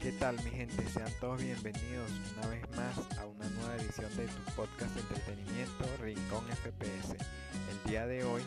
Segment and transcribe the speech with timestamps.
[0.00, 0.82] ¿Qué tal mi gente?
[0.88, 5.84] Sean todos bienvenidos una vez más a una nueva edición de tu podcast de entretenimiento
[6.00, 7.16] Rincón FPS.
[7.70, 8.40] El día de hoy,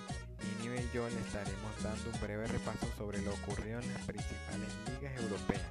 [0.57, 4.67] Inio y yo le estaremos dando un breve repaso sobre lo ocurrido en las principales
[4.89, 5.61] ligas europeas.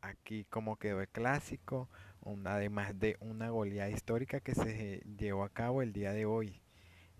[0.00, 1.88] Aquí como quedó el clásico,
[2.44, 6.60] además de una goleada histórica que se llevó a cabo el día de hoy.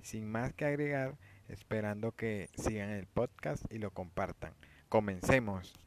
[0.03, 4.53] Sin más que agregar, esperando que sigan el podcast y lo compartan.
[4.89, 5.86] Comencemos.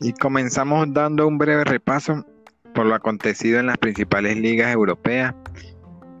[0.00, 2.26] Y comenzamos dando un breve repaso
[2.74, 5.34] por lo acontecido en las principales ligas europeas,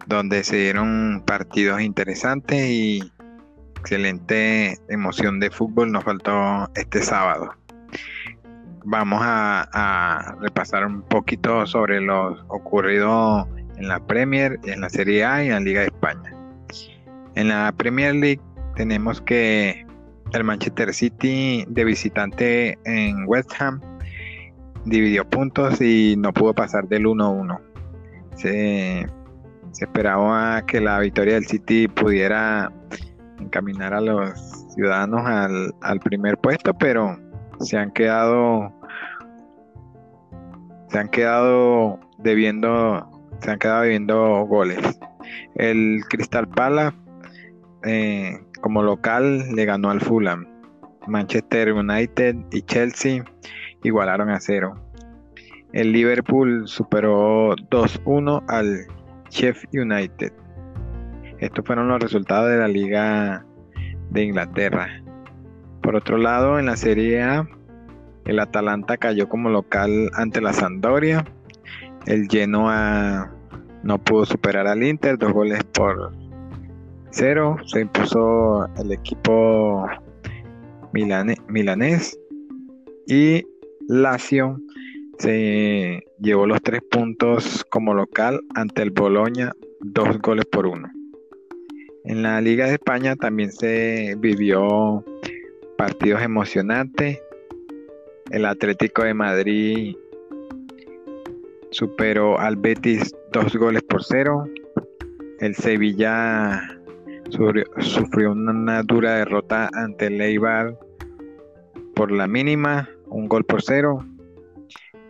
[0.06, 3.12] donde se dieron partidos interesantes y
[3.76, 7.52] excelente emoción de fútbol nos faltó este sábado.
[8.84, 15.44] Vamos a, repasar un poquito sobre lo ocurrido en la Premier, en la Serie A
[15.44, 16.34] y en la Liga de España.
[17.34, 18.40] En la Premier League
[18.76, 19.86] tenemos que
[20.32, 23.80] el Manchester City de visitante en West Ham
[24.84, 27.60] dividió puntos y no pudo pasar del 1-1.
[28.36, 29.06] Se,
[29.80, 32.72] esperaba que la victoria del City pudiera
[33.40, 34.38] encaminar a los
[34.74, 37.18] ciudadanos al, al primer puesto, pero
[37.60, 38.72] se han quedado
[40.88, 43.11] se han quedado debiendo
[43.42, 44.78] se han quedado debiendo goles.
[45.54, 46.96] El Crystal Palace
[47.84, 50.46] eh, como local le ganó al Fulham.
[51.06, 53.24] Manchester United y Chelsea
[53.82, 54.74] igualaron a cero.
[55.72, 58.86] El Liverpool superó 2-1 al
[59.30, 60.32] Sheffield United.
[61.38, 63.44] Estos fueron los resultados de la Liga
[64.10, 65.02] de Inglaterra.
[65.82, 67.48] Por otro lado, en la Serie A,
[68.26, 71.24] el Atalanta cayó como local ante la Sampdoria.
[72.06, 73.32] El Genoa
[73.82, 76.12] no pudo superar al Inter, dos goles por
[77.10, 77.56] cero.
[77.66, 79.86] Se impuso el equipo
[80.92, 82.18] milanés
[83.06, 83.44] y
[83.88, 84.60] Lazio
[85.18, 90.90] se llevó los tres puntos como local ante el Boloña, dos goles por uno.
[92.04, 95.04] En la Liga de España también se vivió
[95.78, 97.20] partidos emocionantes.
[98.30, 99.96] El Atlético de Madrid
[101.72, 104.44] superó al Betis dos goles por cero.
[105.40, 106.62] El Sevilla
[107.78, 110.78] sufrió, una dura derrota ante el Eibar
[111.94, 114.04] por la mínima, un gol por cero.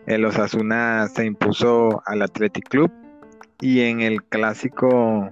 [0.06, 2.90] El Osasuna se impuso al Athletic Club
[3.60, 5.30] y en el clásico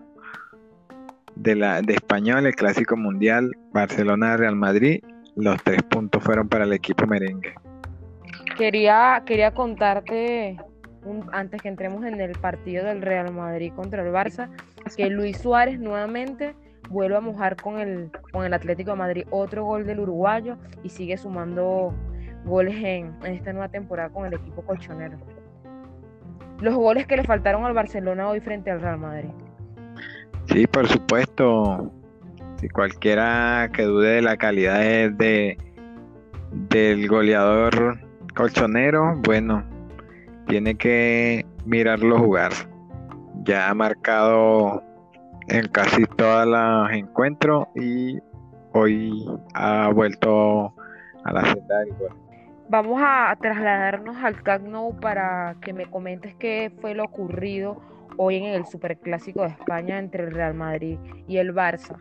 [1.34, 5.02] de, la, de español, el clásico mundial, Barcelona-Real Madrid,
[5.36, 7.54] los tres puntos fueron para el equipo merengue.
[8.56, 10.58] Quería, quería contarte,
[11.32, 14.50] antes que entremos en el partido del Real Madrid contra el Barça,
[14.96, 16.54] que Luis Suárez nuevamente
[16.88, 20.88] vuelve a mojar con el, con el Atlético de Madrid otro gol del uruguayo y
[20.88, 21.94] sigue sumando
[22.44, 25.18] goles en, esta nueva temporada con el equipo colchonero.
[26.60, 29.30] Los goles que le faltaron al Barcelona hoy frente al Real Madrid.
[30.46, 31.90] Sí, por supuesto.
[32.56, 35.56] Si cualquiera que dude de la calidad de,
[36.52, 37.98] del goleador
[38.34, 39.64] colchonero, bueno,
[40.50, 42.50] tiene que mirarlo jugar.
[43.44, 44.82] Ya ha marcado
[45.48, 48.18] en casi todos los encuentros y
[48.72, 50.74] hoy ha vuelto
[51.24, 52.16] a la senda del gol.
[52.68, 57.80] Vamos a trasladarnos al Camp Nou para que me comentes qué fue lo ocurrido
[58.16, 61.96] hoy en el Superclásico de España entre el Real Madrid y el Barça.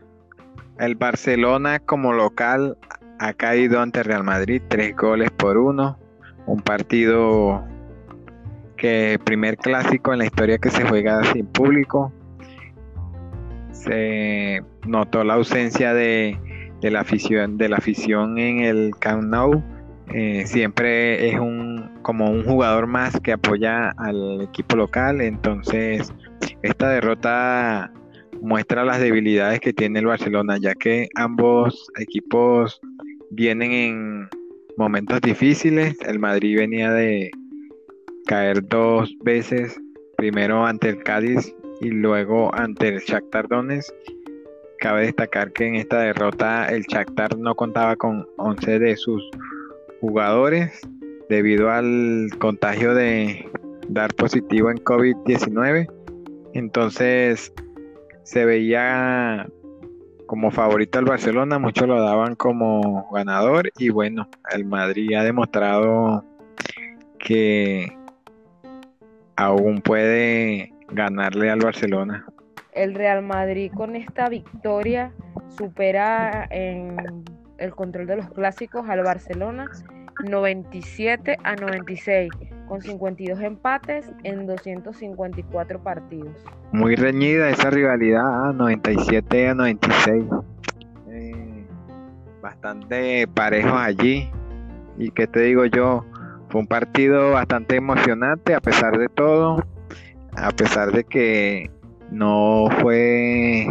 [0.79, 2.77] El Barcelona como local
[3.19, 5.99] ha caído ante el Real Madrid tres goles por uno.
[6.45, 7.63] Un partido
[8.79, 12.11] que primer clásico en la historia que se juega sin público
[13.71, 16.37] se notó la ausencia de,
[16.81, 19.61] la afición de la afición en el Camp Nou.
[20.13, 25.21] Eh, siempre es un como un jugador más que apoya al equipo local.
[25.21, 26.13] Entonces
[26.63, 27.91] esta derrota
[28.41, 32.79] muestra las debilidades que tiene el Barcelona ya que ambos equipos
[33.31, 34.29] vienen en
[34.77, 35.97] momentos difíciles.
[36.05, 37.29] El Madrid venía de
[38.29, 39.81] caer dos veces
[40.15, 43.91] primero ante el Cádiz y luego ante el Shakhtar Donetsk.
[44.77, 49.27] Cabe destacar que en esta derrota el Shakhtar no contaba con 11 de sus
[49.99, 50.79] jugadores
[51.27, 53.49] debido al contagio de
[53.87, 55.91] dar positivo en COVID-19.
[56.53, 57.51] Entonces
[58.21, 59.49] se veía
[60.27, 66.23] como favorito al Barcelona, muchos lo daban como ganador y bueno, el Madrid ha demostrado
[67.17, 67.98] que
[69.39, 72.25] aún puede ganarle al Barcelona.
[72.73, 75.13] El Real Madrid con esta victoria
[75.57, 77.23] supera en
[77.57, 79.69] el control de los clásicos al Barcelona
[80.25, 82.29] 97 a 96
[82.67, 86.35] con 52 empates en 254 partidos.
[86.73, 90.25] Muy reñida esa rivalidad, 97 a 96.
[91.09, 91.65] Eh,
[92.41, 94.29] bastante parejos allí.
[94.97, 96.05] Y qué te digo yo,
[96.49, 99.63] fue un partido bastante emocionante a pesar de todo,
[100.35, 101.69] a pesar de que
[102.11, 103.67] no fue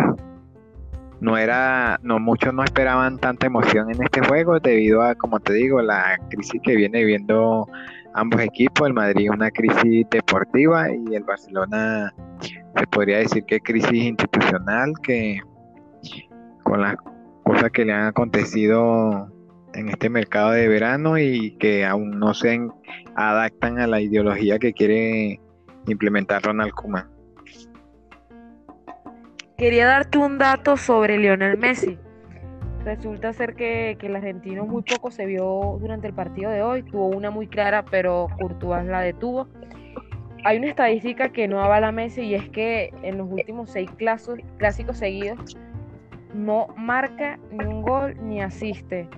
[1.21, 5.53] no era, no muchos no esperaban tanta emoción en este juego debido a, como te
[5.55, 7.67] digo, la crisis que viene viviendo
[8.15, 12.15] ambos equipos, el Madrid una crisis deportiva y el Barcelona
[12.77, 15.41] se podría decir que crisis institucional que
[16.63, 16.97] con las
[17.43, 19.29] cosas que le han acontecido
[19.75, 22.61] en este mercado de verano y que aún no se
[23.17, 25.41] adaptan a la ideología que quiere
[25.87, 27.09] implementar Ronald Koeman.
[29.57, 31.99] Quería darte un dato sobre Lionel Messi.
[32.85, 36.83] Resulta ser que, el argentino muy poco se vio durante el partido de hoy.
[36.85, 39.49] Tuvo una muy clara, pero Courtois la detuvo.
[40.45, 44.97] Hay una estadística que no avala Messi y es que en los últimos seis clásicos
[44.97, 45.57] seguidos
[46.33, 49.09] no marca ni un gol ni asiste.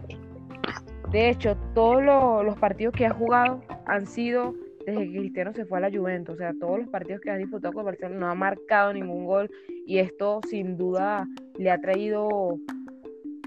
[1.10, 2.02] De hecho, todos
[2.44, 4.54] los partidos que ha jugado han sido
[4.86, 6.34] desde que Cristiano se fue a la Juventus.
[6.34, 9.50] O sea, todos los partidos que ha disputado con Barcelona no ha marcado ningún gol
[9.86, 12.58] y esto sin duda le ha traído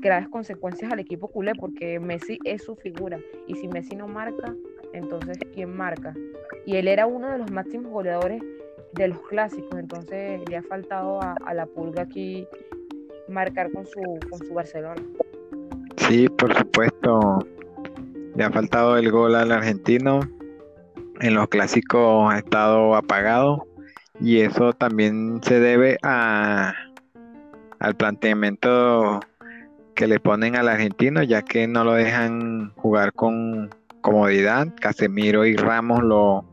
[0.01, 4.53] graves consecuencias al equipo culé porque Messi es su figura y si Messi no marca,
[4.91, 6.13] entonces ¿quién marca?
[6.65, 8.41] Y él era uno de los máximos goleadores
[8.91, 12.45] de los clásicos, entonces le ha faltado a, a la pulga aquí
[13.29, 15.01] marcar con su, con su Barcelona.
[15.97, 17.45] Sí, por supuesto,
[18.35, 20.21] le ha faltado el gol al argentino.
[21.19, 23.67] En los clásicos ha estado apagado.
[24.19, 26.73] Y eso también se debe a,
[27.79, 29.19] al planteamiento
[29.95, 33.69] que le ponen al argentino ya que no lo dejan jugar con
[34.01, 34.67] comodidad.
[34.79, 36.45] Casemiro y Ramos lo,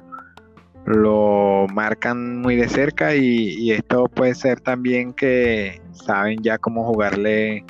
[0.87, 6.85] lo marcan muy de cerca y, y esto puede ser también que saben ya cómo
[6.85, 7.65] jugarle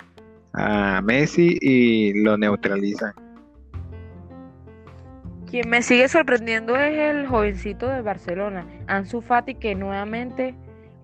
[0.53, 3.13] a Messi y lo neutralizan.
[5.51, 10.55] Quien me sigue sorprendiendo es el jovencito de Barcelona, Ansu Fati, que nuevamente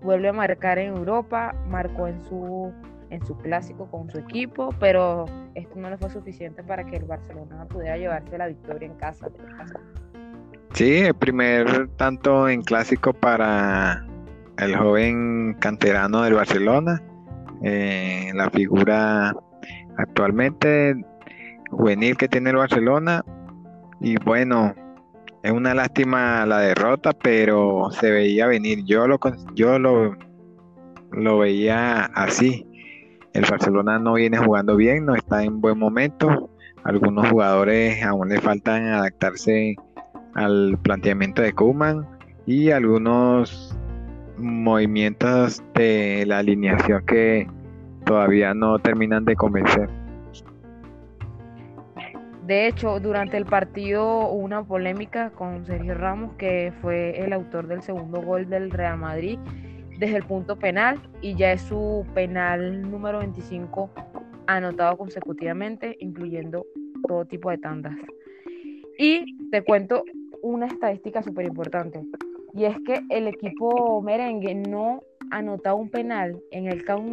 [0.01, 2.73] vuelve a marcar en Europa, marcó en su
[3.09, 7.05] en su clásico con su equipo, pero esto no le fue suficiente para que el
[7.05, 9.29] Barcelona pudiera llevarse la victoria en casa.
[10.73, 14.05] Sí, el primer tanto en clásico para
[14.57, 17.01] el joven canterano del Barcelona,
[17.61, 19.35] eh, la figura
[19.97, 20.95] actualmente
[21.69, 23.23] juvenil que tiene el Barcelona,
[23.99, 24.73] y bueno,
[25.43, 28.83] es una lástima la derrota, pero se veía venir.
[28.85, 29.19] Yo lo,
[29.55, 30.15] yo lo,
[31.11, 32.65] lo veía así.
[33.33, 36.49] El Barcelona no viene jugando bien, no está en buen momento.
[36.83, 39.75] Algunos jugadores aún le faltan adaptarse
[40.33, 42.07] al planteamiento de Kuman
[42.45, 43.76] y algunos
[44.37, 47.47] movimientos de la alineación que
[48.05, 49.89] todavía no terminan de convencer.
[52.45, 57.67] De hecho, durante el partido hubo una polémica con Sergio Ramos, que fue el autor
[57.67, 59.37] del segundo gol del Real Madrid
[59.99, 63.89] desde el punto penal y ya es su penal número 25
[64.47, 66.65] anotado consecutivamente, incluyendo
[67.07, 67.95] todo tipo de tandas.
[68.97, 70.05] Y te cuento
[70.41, 72.01] una estadística súper importante,
[72.57, 77.07] y es que el equipo merengue no anotado un penal en el Camp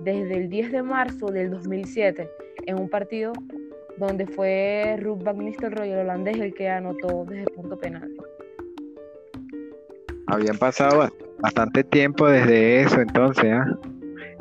[0.00, 2.30] desde el 10 de marzo del 2007
[2.66, 3.32] en un partido
[3.98, 8.08] donde fue Ruth Van Nistelrooy, el holandés, el que anotó desde el punto penal.
[10.28, 11.10] Habían pasado
[11.40, 13.76] bastante tiempo desde eso entonces, ¿ah?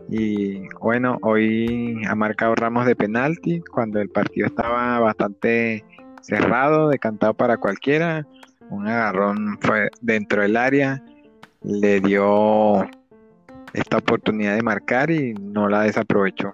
[0.09, 5.83] Y bueno, hoy ha marcado Ramos de penalti cuando el partido estaba bastante
[6.21, 8.25] cerrado, decantado para cualquiera.
[8.69, 11.03] Un agarrón fue dentro del área,
[11.63, 12.87] le dio
[13.73, 16.53] esta oportunidad de marcar y no la desaprovechó.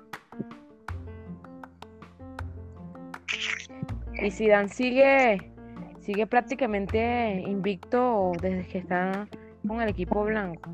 [4.22, 5.51] Y Zidane sigue,
[6.00, 9.27] sigue prácticamente invicto desde que está
[9.67, 10.72] con el equipo blanco.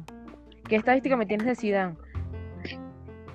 [0.70, 1.96] ¿Qué estadística me tienes de Zidane?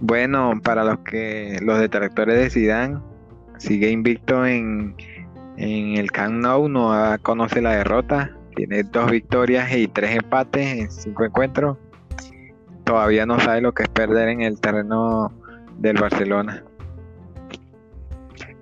[0.01, 3.01] Bueno, para los que los detractores de Zidane,
[3.59, 4.95] sigue invicto en,
[5.57, 10.91] en el Camp Nou, no conoce la derrota, tiene dos victorias y tres empates en
[10.91, 11.79] cinco encuentros.
[12.85, 15.33] Todavía no sabe lo que es perder en el terreno
[15.79, 16.63] del Barcelona.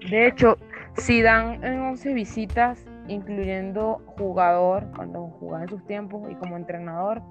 [0.09, 0.57] De hecho,
[0.99, 7.23] Zidane en 11 visitas, incluyendo jugador, cuando jugaba en sus tiempos, y como entrenador,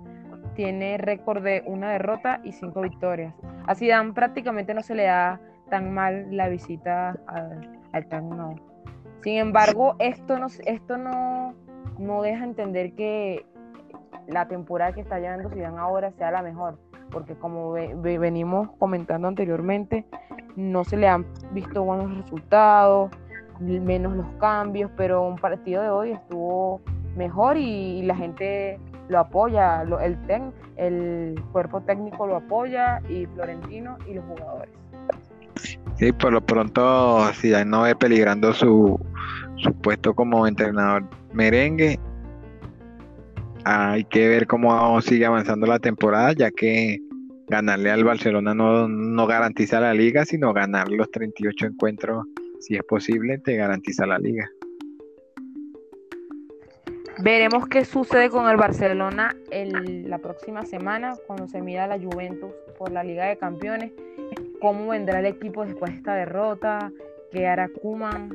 [0.55, 3.33] tiene récord de una derrota y cinco victorias.
[3.65, 5.39] A Zidane prácticamente no se le da
[5.69, 8.72] tan mal la visita al, al Camp Nou.
[9.23, 11.53] Sin embargo, esto no, esto no,
[11.97, 13.45] no deja entender que
[14.27, 16.77] la temporada que está llevando Zidane ahora sea la mejor,
[17.09, 20.05] porque como venimos comentando anteriormente,
[20.55, 23.11] no se le han visto buenos resultados,
[23.59, 26.81] menos los cambios, pero un partido de hoy estuvo
[27.15, 30.17] mejor y, la gente lo apoya, el,
[30.77, 34.73] el cuerpo técnico lo apoya y Florentino y los jugadores.
[35.95, 38.99] Sí, por lo pronto si no ve peligrando su,
[39.63, 41.99] su puesto como entrenador merengue.
[43.65, 46.99] Hay que ver cómo sigue avanzando la temporada, ya que
[47.47, 52.25] ganarle al Barcelona no, no garantiza la liga, sino ganar los 38 encuentros,
[52.59, 54.49] si es posible, te garantiza la liga.
[57.19, 62.51] Veremos qué sucede con el Barcelona el, la próxima semana cuando se mida la Juventus
[62.77, 63.91] por la Liga de Campeones.
[64.59, 66.91] Cómo vendrá el equipo después de esta derrota,
[67.31, 68.31] qué hará Kuman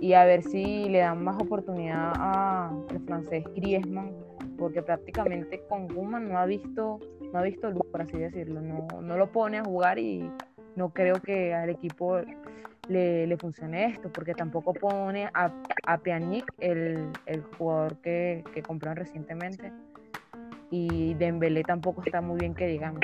[0.00, 4.12] y a ver si le dan más oportunidad al francés Griezmann,
[4.58, 7.00] porque prácticamente con Kuman no ha visto,
[7.32, 8.60] no ha visto luz, por así decirlo.
[8.60, 10.30] No, no lo pone a jugar y
[10.74, 12.20] no creo que al equipo
[12.88, 15.52] le, funcione esto, porque tampoco pone a,
[15.86, 17.10] a Pjanic, el,
[17.58, 19.72] jugador que, que compraron recientemente,
[20.70, 23.00] y Dembélé tampoco está muy bien que digamos.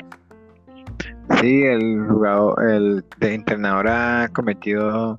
[1.39, 5.17] Sí, el jugador, el entrenador ha cometido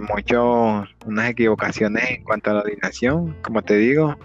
[0.00, 4.16] mucho unas equivocaciones en cuanto a la alineación, como te digo,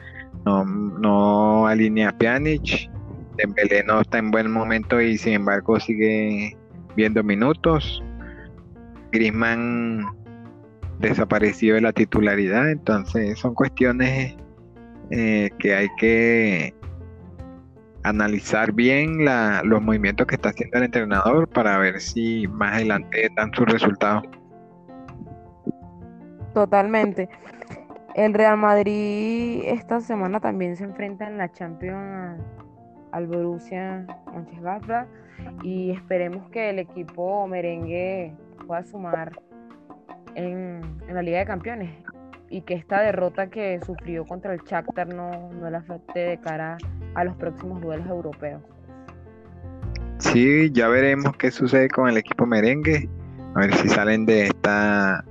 [0.46, 2.90] no, alinea a Pjanic,
[3.38, 6.58] Dembélé no está en buen momento y sin embargo sigue
[6.96, 8.04] viendo minutos.
[9.12, 10.06] Griezmann
[11.00, 14.36] desapareció de la titularidad, entonces son cuestiones
[15.12, 16.74] eh, que hay que
[18.04, 19.26] analizar bien
[19.64, 24.24] los movimientos que está haciendo el entrenador para ver si más adelante dan sus resultados.
[26.60, 27.30] Totalmente.
[28.16, 32.42] El Real Madrid esta semana también se enfrenta en la Champions
[33.14, 35.08] al Borussia Mönchengladbach
[35.64, 38.36] y esperemos que el equipo merengue
[38.68, 39.40] pueda sumar
[40.36, 41.92] en, la Liga de Campeones
[42.50, 46.78] y que esta derrota que sufrió contra el Shakhtar no, no le afecte de cara
[47.16, 48.62] a los próximos duelos europeos.
[50.18, 53.08] Sí, ya veremos qué sucede con el equipo merengue,
[53.56, 55.24] a ver si salen de esta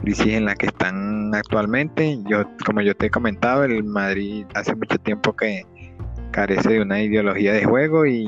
[0.00, 2.18] crisis en la que están actualmente.
[2.28, 5.64] Yo, como yo te he comentado, el Madrid hace mucho tiempo que
[6.30, 8.26] carece de una ideología de juego y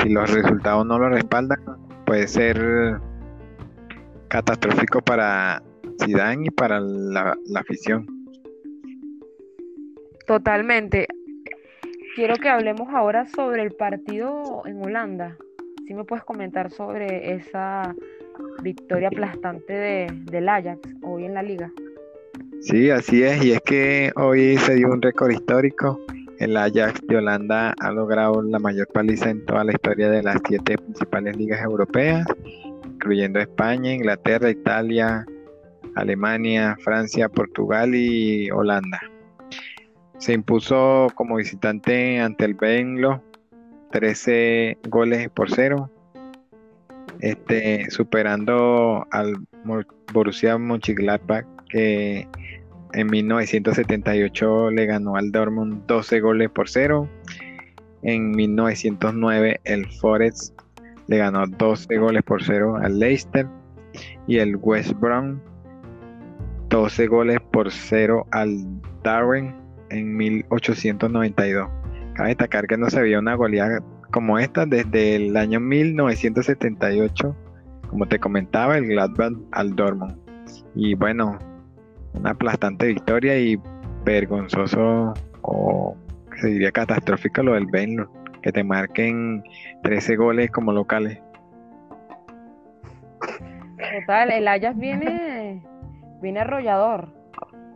[0.00, 1.60] si los resultados no lo respaldan,
[2.06, 3.00] puede ser
[4.28, 5.62] catastrófico para
[6.02, 8.06] Zidane y para la, afición.
[10.26, 11.08] Totalmente.
[12.14, 15.36] Quiero que hablemos ahora sobre el partido en Holanda.
[15.86, 17.94] Si me puedes comentar sobre esa
[18.62, 21.70] victoria aplastante de, del Ajax hoy en la liga.
[22.60, 25.98] Sí, así es, y es que hoy se dio un récord histórico.
[26.38, 30.38] El Ajax de Holanda ha logrado la mayor paliza en toda la historia de las
[30.46, 32.26] siete principales ligas europeas
[33.00, 35.24] incluyendo España, Inglaterra, Italia,
[35.94, 39.00] Alemania, Francia, Portugal y Holanda.
[40.18, 43.22] Se impuso como visitante ante el Benlo
[43.92, 45.90] 13 goles por cero,
[47.20, 49.36] este, superando al
[50.12, 52.26] Borussia Mönchengladbach que
[52.92, 57.08] en 1978 le ganó al Dortmund 12 goles por cero.
[58.02, 60.58] En 1909 el Forest
[61.06, 63.46] le ganó 12 goles por 0 al Leicester
[64.26, 65.40] y el West Brom
[66.68, 68.64] 12 goles por 0 al
[69.02, 69.54] Darwin
[69.90, 71.68] en 1892.
[72.14, 77.36] Cabe destacar que no se había una goleada como esta desde el año 1978,
[77.88, 80.16] como te comentaba, el Gladbach al Dortmund.
[80.74, 81.38] Y bueno,
[82.14, 83.58] una aplastante victoria y
[84.04, 85.96] vergonzoso o
[86.40, 88.10] se diría catastrófico lo del Benlo
[88.42, 89.42] que te marquen
[89.82, 91.20] 13 goles como locales.
[94.00, 95.62] Total, el Ajax viene,
[96.22, 97.08] viene arrollador.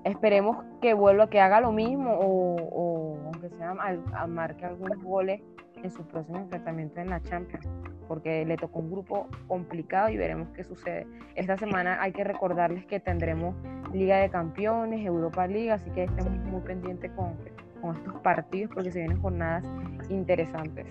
[0.05, 3.75] Esperemos que vuelva, que haga lo mismo o, aunque sea
[4.15, 5.41] a, marque algunos goles
[5.85, 7.69] en su próximo enfrentamiento en la Champions,
[8.09, 11.07] porque le tocó un grupo complicado y veremos qué sucede.
[11.35, 13.55] Esta semana hay que recordarles que tendremos
[13.93, 17.35] Liga de Campeones, Europa League, así que estemos muy pendientes con,
[17.81, 19.65] con estos partidos porque se vienen jornadas
[20.09, 20.87] interesantes.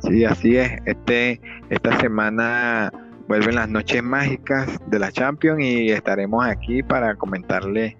[0.00, 0.72] Sí, así es.
[0.84, 1.40] Este,
[1.70, 2.92] esta semana
[3.28, 7.96] vuelven las noches mágicas de la Champions y estaremos aquí para comentarle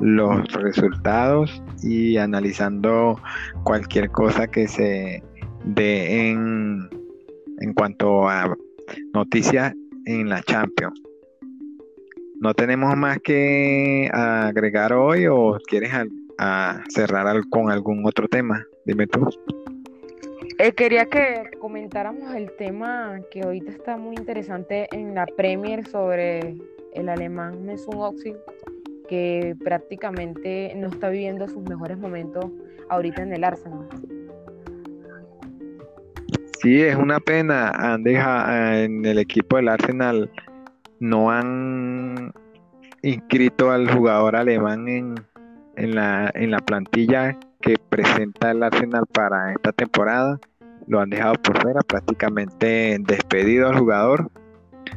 [0.00, 3.20] los resultados y analizando
[3.64, 5.22] cualquier cosa que se
[5.74, 6.88] dé en,
[7.60, 8.56] en cuanto a
[9.12, 9.74] noticias
[10.06, 11.00] en la Champions.
[12.40, 15.90] ¿No tenemos más que agregar hoy o quieres
[16.88, 18.64] cerrar con algún otro tema?
[18.84, 19.28] Dime tú.
[20.58, 26.56] Eh, quería que comentáramos el tema que ahorita está muy interesante en la Premier sobre
[26.94, 28.36] el alemán Mesut Özil,
[29.08, 32.46] que prácticamente no está viviendo sus mejores momentos
[32.88, 33.88] ahorita en el Arsenal.
[36.60, 37.70] Sí, es una pena.
[37.70, 40.30] Andeja en el equipo del Arsenal
[40.98, 42.32] no han
[43.02, 45.14] inscrito al jugador alemán en,
[45.76, 50.40] en, la, en la plantilla que presenta el Arsenal para esta temporada.
[50.88, 54.30] Lo han dejado por fuera, prácticamente despedido al jugador.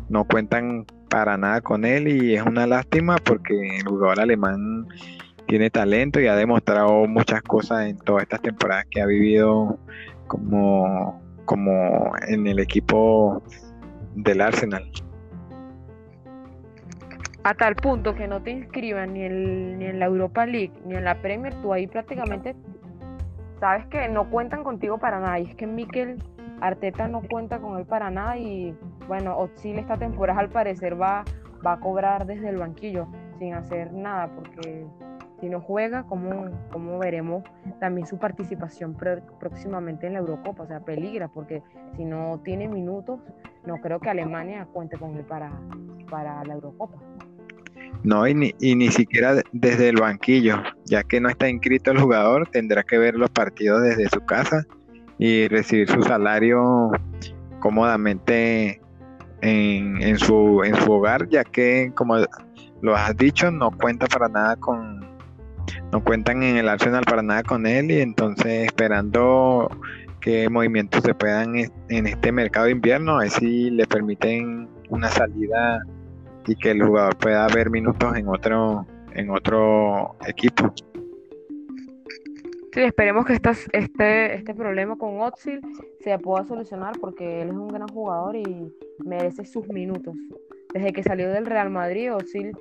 [0.10, 4.88] No cuentan para nada con él y es una lástima porque el jugador alemán
[5.48, 9.77] tiene talento y ha demostrado muchas cosas en todas estas temporadas que ha vivido
[10.27, 13.43] como, como en el equipo
[14.15, 14.89] del Arsenal.
[17.43, 20.96] A tal punto que no te inscriban ni en, ni en la Europa League ni
[20.96, 22.55] en la Premier, tú ahí prácticamente
[23.60, 25.39] sabes que no cuentan contigo para nada.
[25.39, 26.24] Y es que Mikel
[26.62, 28.74] Arteta no cuenta con él para nada y
[29.10, 31.25] bueno, Otzil esta temporada al parecer va,
[31.65, 34.86] va a cobrar desde el banquillo sin hacer nada porque
[35.41, 37.43] si no juega, ¿cómo, cómo veremos
[37.79, 38.95] también su participación
[39.39, 40.63] próximamente en la Eurocopa?
[40.63, 41.63] O sea, peligra porque
[41.98, 43.19] si no tiene minutos,
[43.65, 45.51] no creo que Alemania cuente con él para,
[46.10, 46.98] para la Eurocopa.
[48.03, 52.00] No, y ni, y ni siquiera desde el banquillo, ya que no está inscrito el
[52.00, 54.63] jugador, tendrá que ver los partidos desde su casa
[55.17, 56.91] y recibir su salario
[57.60, 58.79] cómodamente
[59.41, 62.17] en, en, su, en su hogar, ya que, como
[62.81, 65.00] lo has dicho, no cuenta para nada con,
[65.91, 69.69] no cuentan en el Arsenal para nada con él y entonces esperando
[70.21, 71.56] que movimientos se puedan
[71.89, 75.82] en este mercado de invierno, a ver si le permiten una salida
[76.47, 80.73] y que el jugador pueda ver minutos en otro en otro equipo.
[82.73, 85.60] Sí, esperemos que este, este problema con Otsil
[85.99, 88.73] se pueda solucionar porque él es un gran jugador y
[89.04, 90.15] merece sus minutos.
[90.73, 92.54] Desde que salió del Real Madrid, Otsil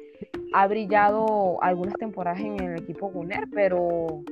[0.52, 4.22] ha brillado algunas temporadas en el equipo Gunner, pero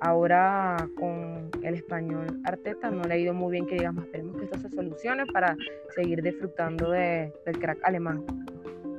[0.00, 4.44] ahora con el español Arteta no le ha ido muy bien que digamos, esperemos que
[4.44, 5.56] esto se solucione para
[5.94, 8.24] seguir disfrutando de, del crack alemán.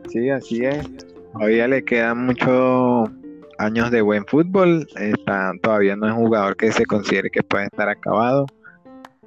[0.10, 0.88] Sí, así es.
[1.34, 3.10] Todavía le quedan muchos
[3.58, 4.88] años de buen fútbol.
[4.98, 8.46] Está, todavía no es un jugador que se considere que puede estar acabado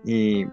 [0.05, 0.47] y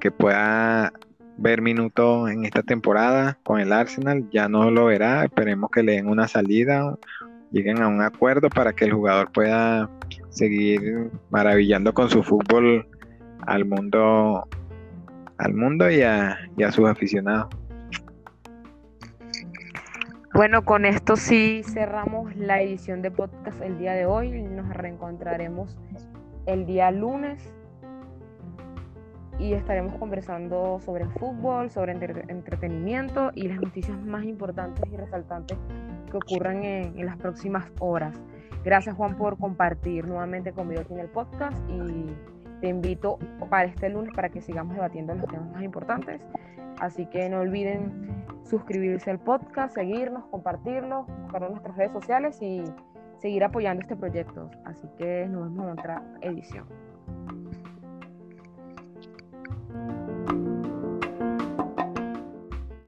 [0.00, 0.92] que pueda
[1.38, 4.28] ver minutos en esta temporada con el Arsenal.
[4.30, 5.24] Ya no lo verá.
[5.24, 6.96] Esperemos que le den una salida,
[7.50, 9.88] lleguen a un acuerdo para que el jugador pueda
[10.28, 12.86] seguir maravillando con su fútbol
[13.46, 14.46] al mundo
[15.38, 17.48] al mundo y a, y a sus aficionados.
[20.34, 24.42] Bueno, con esto sí cerramos la edición de podcast el día de hoy.
[24.42, 25.76] Nos reencontraremos
[26.46, 27.54] el día lunes
[29.38, 35.56] y estaremos conversando sobre fútbol, sobre entretenimiento y las noticias más importantes y resaltantes
[36.10, 38.20] que ocurran en, las próximas horas.
[38.64, 42.06] Gracias Juan por compartir nuevamente conmigo aquí en el podcast y
[42.60, 46.20] te invito para este lunes para que sigamos debatiendo los temas más importantes.
[46.80, 52.64] Así que no olviden suscribirse al podcast, seguirnos, compartirlo, buscar nuestras redes sociales y
[53.18, 54.50] seguir apoyando este proyecto.
[54.64, 56.87] Así que nos vemos en otra edición.